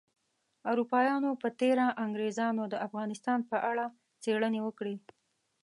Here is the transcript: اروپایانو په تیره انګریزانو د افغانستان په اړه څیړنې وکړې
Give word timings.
اروپایانو 0.71 1.31
په 1.41 1.47
تیره 1.59 1.85
انګریزانو 2.05 2.63
د 2.69 2.75
افغانستان 2.87 3.39
په 3.49 3.57
اړه 3.69 3.85
څیړنې 4.23 4.59
وکړې 4.63 4.95